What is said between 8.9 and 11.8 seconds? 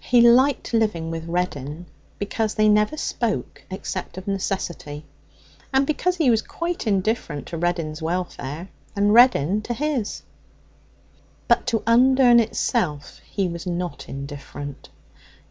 and Reddin to his. But